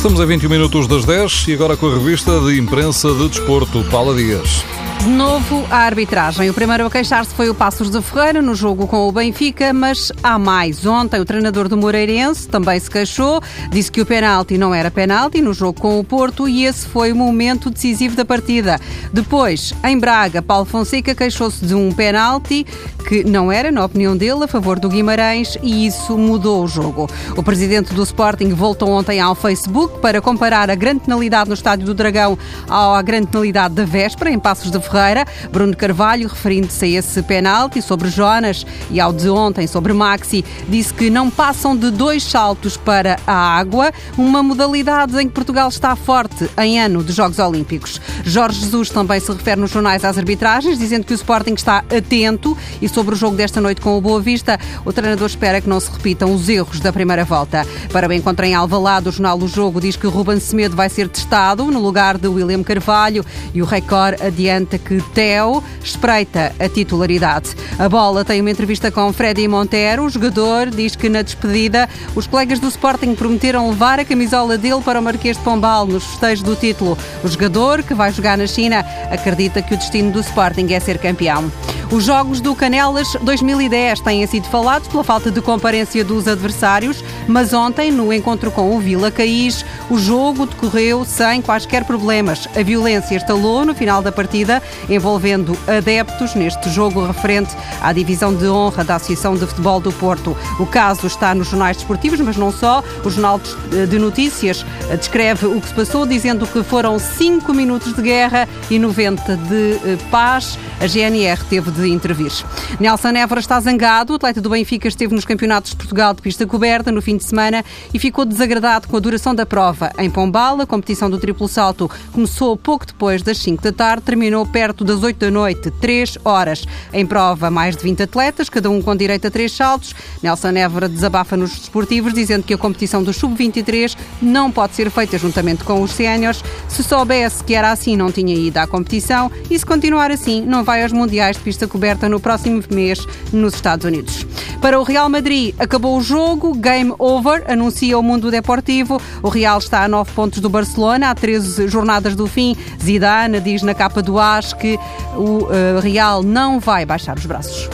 Estamos 0.00 0.18
a 0.18 0.24
21 0.24 0.48
minutos 0.48 0.86
das 0.86 1.04
10 1.04 1.48
e 1.48 1.52
agora 1.52 1.76
com 1.76 1.86
a 1.86 1.92
revista 1.92 2.40
de 2.40 2.58
imprensa 2.58 3.12
de 3.12 3.28
desporto, 3.28 3.84
Paula 3.90 4.16
Dias. 4.16 4.64
De 5.00 5.08
novo, 5.08 5.66
a 5.70 5.78
arbitragem. 5.78 6.50
O 6.50 6.52
primeiro 6.52 6.84
a 6.84 6.90
queixar-se 6.90 7.34
foi 7.34 7.48
o 7.48 7.54
Passos 7.54 7.88
de 7.90 8.02
Ferreira 8.02 8.42
no 8.42 8.54
jogo 8.54 8.86
com 8.86 9.08
o 9.08 9.12
Benfica, 9.12 9.72
mas 9.72 10.12
há 10.22 10.38
mais. 10.38 10.84
Ontem, 10.84 11.18
o 11.18 11.24
treinador 11.24 11.68
do 11.68 11.76
Moreirense 11.76 12.46
também 12.46 12.78
se 12.78 12.90
queixou, 12.90 13.40
disse 13.70 13.90
que 13.90 14.02
o 14.02 14.06
penalti 14.06 14.58
não 14.58 14.74
era 14.74 14.90
penalti 14.90 15.40
no 15.40 15.54
jogo 15.54 15.80
com 15.80 15.98
o 15.98 16.04
Porto 16.04 16.46
e 16.46 16.66
esse 16.66 16.86
foi 16.86 17.12
o 17.12 17.16
momento 17.16 17.70
decisivo 17.70 18.14
da 18.14 18.26
partida. 18.26 18.78
Depois, 19.10 19.72
em 19.82 19.98
Braga, 19.98 20.42
Paulo 20.42 20.66
Fonseca 20.66 21.14
queixou-se 21.14 21.64
de 21.64 21.74
um 21.74 21.90
penalti 21.92 22.66
que 23.08 23.24
não 23.24 23.50
era, 23.50 23.72
na 23.72 23.82
opinião 23.82 24.14
dele, 24.14 24.44
a 24.44 24.48
favor 24.48 24.78
do 24.78 24.90
Guimarães 24.90 25.56
e 25.62 25.86
isso 25.86 26.18
mudou 26.18 26.62
o 26.62 26.68
jogo. 26.68 27.08
O 27.34 27.42
presidente 27.42 27.94
do 27.94 28.02
Sporting 28.02 28.50
voltou 28.50 28.90
ontem 28.90 29.18
ao 29.18 29.34
Facebook 29.34 29.98
para 30.00 30.20
comparar 30.20 30.68
a 30.68 30.74
grande 30.74 31.00
penalidade 31.00 31.48
no 31.48 31.54
Estádio 31.54 31.86
do 31.86 31.94
Dragão 31.94 32.38
à 32.68 33.00
grande 33.00 33.28
penalidade 33.28 33.74
da 33.74 33.86
véspera, 33.86 34.30
em 34.30 34.38
Passos 34.38 34.70
de 34.70 34.78
Ferreira 34.78 34.89
Ferreira. 34.90 35.24
Bruno 35.52 35.76
Carvalho, 35.76 36.28
referindo-se 36.28 36.84
a 36.84 36.88
esse 36.88 37.22
penalti 37.22 37.80
sobre 37.80 38.08
Jonas 38.08 38.66
e 38.90 39.00
ao 39.00 39.12
de 39.12 39.28
ontem 39.28 39.66
sobre 39.66 39.92
Maxi, 39.92 40.44
disse 40.68 40.92
que 40.92 41.08
não 41.08 41.30
passam 41.30 41.76
de 41.76 41.90
dois 41.90 42.24
saltos 42.24 42.76
para 42.76 43.18
a 43.26 43.32
água, 43.32 43.92
uma 44.18 44.42
modalidade 44.42 45.16
em 45.20 45.28
que 45.28 45.34
Portugal 45.34 45.68
está 45.68 45.94
forte 45.94 46.50
em 46.58 46.80
ano 46.80 47.04
de 47.04 47.12
Jogos 47.12 47.38
Olímpicos. 47.38 48.00
Jorge 48.24 48.60
Jesus 48.60 48.90
também 48.90 49.20
se 49.20 49.32
refere 49.32 49.60
nos 49.60 49.70
jornais 49.70 50.04
às 50.04 50.18
arbitragens, 50.18 50.78
dizendo 50.78 51.04
que 51.04 51.12
o 51.12 51.14
Sporting 51.14 51.54
está 51.54 51.78
atento 51.78 52.56
e 52.82 52.88
sobre 52.88 53.14
o 53.14 53.18
jogo 53.18 53.36
desta 53.36 53.60
noite 53.60 53.80
com 53.80 53.96
o 53.96 54.00
Boa 54.00 54.20
Vista, 54.20 54.58
o 54.84 54.92
treinador 54.92 55.26
espera 55.26 55.60
que 55.60 55.68
não 55.68 55.78
se 55.78 55.90
repitam 55.90 56.34
os 56.34 56.48
erros 56.48 56.80
da 56.80 56.92
primeira 56.92 57.24
volta. 57.24 57.66
Para 57.92 58.08
o 58.08 58.12
encontro 58.12 58.44
em 58.44 58.54
Alvalade, 58.54 59.08
o 59.08 59.12
jornal 59.12 59.38
O 59.38 59.48
Jogo 59.48 59.80
diz 59.80 59.96
que 59.96 60.06
Ruben 60.06 60.40
Semedo 60.40 60.74
vai 60.74 60.88
ser 60.88 61.08
testado 61.08 61.64
no 61.66 61.80
lugar 61.80 62.18
de 62.18 62.28
William 62.28 62.62
Carvalho 62.62 63.24
e 63.54 63.62
o 63.62 63.64
Record 63.64 64.20
adianta 64.20 64.79
que 64.80 65.00
Theo 65.14 65.62
espreita 65.82 66.52
a 66.58 66.68
titularidade. 66.68 67.50
A 67.78 67.88
bola 67.88 68.24
tem 68.24 68.40
uma 68.40 68.50
entrevista 68.50 68.90
com 68.90 69.12
Freddy 69.12 69.46
Montero. 69.46 70.04
O 70.04 70.10
jogador 70.10 70.70
diz 70.70 70.96
que 70.96 71.08
na 71.08 71.22
despedida 71.22 71.88
os 72.14 72.26
colegas 72.26 72.58
do 72.58 72.68
Sporting 72.68 73.14
prometeram 73.14 73.70
levar 73.70 74.00
a 74.00 74.04
camisola 74.04 74.58
dele 74.58 74.80
para 74.84 75.00
o 75.00 75.02
Marquês 75.02 75.36
de 75.36 75.42
Pombal 75.42 75.86
nos 75.86 76.04
festejos 76.04 76.42
do 76.42 76.56
título. 76.56 76.96
O 77.22 77.28
jogador, 77.28 77.82
que 77.82 77.94
vai 77.94 78.12
jogar 78.12 78.36
na 78.36 78.46
China, 78.46 78.84
acredita 79.10 79.62
que 79.62 79.74
o 79.74 79.76
destino 79.76 80.10
do 80.10 80.20
Sporting 80.20 80.72
é 80.72 80.80
ser 80.80 80.98
campeão. 80.98 81.50
Os 81.92 82.04
jogos 82.04 82.40
do 82.40 82.54
Canelas 82.54 83.16
2010 83.20 83.98
têm 84.00 84.24
sido 84.24 84.46
falados 84.48 84.86
pela 84.86 85.02
falta 85.02 85.28
de 85.28 85.40
comparência 85.40 86.04
dos 86.04 86.28
adversários, 86.28 87.02
mas 87.26 87.52
ontem, 87.52 87.90
no 87.90 88.12
encontro 88.12 88.48
com 88.52 88.76
o 88.76 88.78
Vila 88.78 89.10
Caís, 89.10 89.64
o 89.90 89.98
jogo 89.98 90.46
decorreu 90.46 91.04
sem 91.04 91.42
quaisquer 91.42 91.84
problemas. 91.84 92.48
A 92.56 92.62
violência 92.62 93.16
estalou 93.16 93.64
no 93.64 93.74
final 93.74 94.00
da 94.02 94.12
partida, 94.12 94.62
envolvendo 94.88 95.58
adeptos 95.66 96.36
neste 96.36 96.70
jogo 96.70 97.04
referente 97.04 97.56
à 97.82 97.92
divisão 97.92 98.32
de 98.32 98.46
honra 98.46 98.84
da 98.84 98.94
Associação 98.94 99.34
de 99.34 99.44
Futebol 99.44 99.80
do 99.80 99.90
Porto. 99.90 100.36
O 100.60 100.66
caso 100.66 101.08
está 101.08 101.34
nos 101.34 101.48
jornais 101.48 101.76
desportivos, 101.76 102.20
mas 102.20 102.36
não 102.36 102.52
só. 102.52 102.84
O 103.04 103.10
Jornal 103.10 103.40
de 103.40 103.98
Notícias 103.98 104.64
descreve 104.96 105.46
o 105.46 105.60
que 105.60 105.66
se 105.66 105.74
passou, 105.74 106.06
dizendo 106.06 106.46
que 106.46 106.62
foram 106.62 107.00
5 107.00 107.52
minutos 107.52 107.92
de 107.96 108.00
guerra 108.00 108.48
e 108.70 108.78
90 108.78 109.36
de 109.36 109.72
eh, 109.84 109.98
paz. 110.08 110.56
A 110.80 110.86
GNR 110.86 111.44
teve 111.44 111.70
de 111.70 111.79
de 111.80 111.90
intervir. 111.90 112.32
Nelson 112.78 113.08
Évora 113.10 113.40
está 113.40 113.58
zangado. 113.60 114.12
O 114.12 114.16
atleta 114.16 114.40
do 114.40 114.50
Benfica 114.50 114.88
esteve 114.88 115.14
nos 115.14 115.24
campeonatos 115.24 115.70
de 115.70 115.76
Portugal 115.76 116.14
de 116.14 116.22
pista 116.22 116.46
coberta 116.46 116.92
no 116.92 117.02
fim 117.02 117.16
de 117.16 117.24
semana 117.24 117.64
e 117.92 117.98
ficou 117.98 118.24
desagradado 118.24 118.88
com 118.88 118.96
a 118.96 119.00
duração 119.00 119.34
da 119.34 119.46
prova. 119.46 119.90
Em 119.98 120.10
Pombal, 120.10 120.60
a 120.60 120.66
competição 120.66 121.10
do 121.10 121.18
triplo 121.18 121.48
salto 121.48 121.90
começou 122.12 122.56
pouco 122.56 122.86
depois 122.86 123.22
das 123.22 123.38
5 123.38 123.62
da 123.62 123.72
tarde, 123.72 124.02
terminou 124.02 124.46
perto 124.46 124.84
das 124.84 125.02
8 125.02 125.18
da 125.18 125.30
noite, 125.30 125.70
3 125.70 126.18
horas. 126.24 126.64
Em 126.92 127.06
prova, 127.06 127.50
mais 127.50 127.76
de 127.76 127.82
20 127.82 128.02
atletas, 128.02 128.48
cada 128.48 128.70
um 128.70 128.82
com 128.82 128.94
direito 128.94 129.26
a 129.26 129.30
3 129.30 129.50
saltos. 129.50 129.94
Nelson 130.22 130.50
Évora 130.50 130.88
desabafa 130.88 131.36
nos 131.36 131.58
desportivos, 131.58 132.12
dizendo 132.12 132.44
que 132.44 132.54
a 132.54 132.58
competição 132.58 133.02
do 133.02 133.12
sub-23 133.12 133.96
não 134.20 134.50
pode 134.50 134.74
ser 134.74 134.90
feita 134.90 135.18
juntamente 135.18 135.64
com 135.64 135.82
os 135.82 135.92
séniores. 135.92 136.42
Se 136.68 136.82
soubesse 136.82 137.42
que 137.44 137.54
era 137.54 137.70
assim, 137.70 137.96
não 137.96 138.10
tinha 138.10 138.34
ido 138.34 138.58
à 138.58 138.66
competição 138.66 139.30
e 139.50 139.58
se 139.58 139.64
continuar 139.64 140.10
assim, 140.10 140.40
não 140.42 140.64
vai 140.64 140.82
aos 140.82 140.92
mundiais 140.92 141.36
de 141.36 141.42
pista 141.42 141.66
coberta 141.70 142.08
no 142.08 142.20
próximo 142.20 142.62
mês 142.70 143.06
nos 143.32 143.54
Estados 143.54 143.86
Unidos. 143.86 144.26
Para 144.60 144.78
o 144.78 144.82
Real 144.82 145.08
Madrid, 145.08 145.54
acabou 145.58 145.96
o 145.96 146.02
jogo, 146.02 146.54
game 146.54 146.92
over, 146.98 147.44
anuncia 147.48 147.98
o 147.98 148.02
mundo 148.02 148.30
deportivo. 148.30 149.00
O 149.22 149.28
Real 149.28 149.58
está 149.58 149.84
a 149.84 149.88
9 149.88 150.12
pontos 150.12 150.40
do 150.40 150.50
Barcelona, 150.50 151.10
há 151.10 151.14
13 151.14 151.68
jornadas 151.68 152.14
do 152.14 152.26
fim. 152.26 152.56
Zidane 152.82 153.40
diz 153.40 153.62
na 153.62 153.74
capa 153.74 154.02
do 154.02 154.18
AS 154.18 154.52
que 154.52 154.78
o 155.14 155.44
uh, 155.44 155.80
Real 155.82 156.22
não 156.22 156.60
vai 156.60 156.84
baixar 156.84 157.16
os 157.16 157.24
braços. 157.24 157.68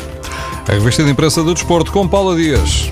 A 0.68 0.72
revista 0.72 1.02
de 1.02 1.10
imprensa 1.10 1.42
do 1.42 1.54
desporto 1.54 1.90
com 1.90 2.06
Paula 2.06 2.36
Dias. 2.36 2.90